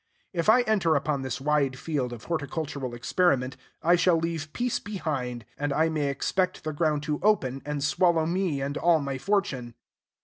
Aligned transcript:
If 0.33 0.49
I 0.49 0.61
enter 0.63 0.95
upon 0.95 1.21
this 1.21 1.39
wide 1.39 1.77
field 1.77 2.11
of 2.11 2.23
horticultural 2.23 2.95
experiment, 2.95 3.55
I 3.83 3.95
shall 3.95 4.17
leave 4.17 4.51
peace 4.51 4.79
behind; 4.79 5.45
and 5.59 5.71
I 5.71 5.89
may 5.89 6.07
expect 6.09 6.63
the 6.63 6.73
ground 6.73 7.03
to 7.03 7.19
open, 7.21 7.61
and 7.67 7.83
swallow 7.83 8.25
me 8.25 8.61
and 8.61 8.79
all 8.79 8.97
my 8.99 9.19
fortune. 9.19 9.75